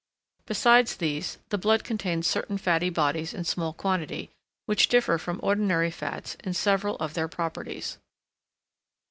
Besides 0.47 0.95
these, 0.95 1.37
the 1.49 1.59
blood 1.59 1.83
contains 1.83 2.25
certain 2.25 2.57
fatty 2.57 2.89
bodies 2.89 3.35
in 3.35 3.43
small 3.43 3.71
quantity, 3.71 4.31
which 4.65 4.87
differ 4.87 5.19
from 5.19 5.39
ordinary 5.43 5.91
fats 5.91 6.33
in 6.43 6.55
several 6.55 6.95
of 6.95 7.13
their 7.13 7.27
properties. 7.27 7.99